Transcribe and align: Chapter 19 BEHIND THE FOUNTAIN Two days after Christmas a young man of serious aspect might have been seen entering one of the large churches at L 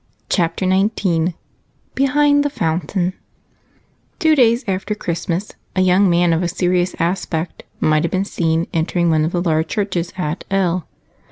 Chapter 0.29 0.65
19 0.65 1.35
BEHIND 1.93 2.43
THE 2.43 2.49
FOUNTAIN 2.49 3.13
Two 4.17 4.35
days 4.35 4.65
after 4.67 4.95
Christmas 4.95 5.51
a 5.75 5.81
young 5.81 6.09
man 6.09 6.33
of 6.33 6.49
serious 6.49 6.95
aspect 6.97 7.61
might 7.79 8.03
have 8.03 8.09
been 8.11 8.25
seen 8.25 8.65
entering 8.73 9.11
one 9.11 9.23
of 9.25 9.31
the 9.31 9.43
large 9.43 9.67
churches 9.67 10.11
at 10.17 10.43
L 10.49 10.87